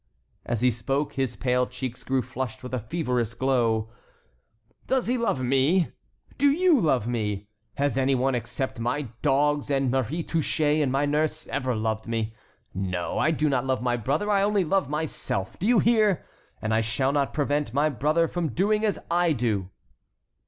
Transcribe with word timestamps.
As 0.47 0.61
he 0.61 0.71
spoke, 0.71 1.13
his 1.13 1.35
pale 1.35 1.67
cheeks 1.67 2.03
grew 2.03 2.23
flushed 2.23 2.63
with 2.63 2.73
a 2.73 2.79
feverish 2.79 3.35
glow. 3.35 3.91
"Does 4.87 5.05
he 5.05 5.15
love 5.15 5.43
me? 5.43 5.91
Do 6.39 6.49
you 6.49 6.79
love 6.79 7.07
me? 7.07 7.49
Has 7.75 7.99
any 7.99 8.15
one, 8.15 8.33
except 8.33 8.79
my 8.79 9.09
dogs, 9.21 9.69
and 9.69 9.91
Marie 9.91 10.23
Touchet, 10.23 10.81
and 10.81 10.91
my 10.91 11.05
nurse, 11.05 11.45
ever 11.49 11.75
loved 11.75 12.07
me? 12.07 12.33
No! 12.73 13.19
I 13.19 13.29
do 13.29 13.47
not 13.47 13.63
love 13.63 13.83
my 13.83 13.95
brother, 13.95 14.31
I 14.31 14.43
love 14.43 14.47
only 14.47 14.89
myself. 14.89 15.59
Do 15.59 15.67
you 15.67 15.77
hear? 15.77 16.25
And 16.63 16.73
I 16.73 16.81
shall 16.81 17.11
not 17.11 17.31
prevent 17.31 17.71
my 17.71 17.87
brother 17.89 18.27
from 18.27 18.53
doing 18.55 18.83
as 18.83 18.97
I 19.11 19.33
do." 19.33 19.69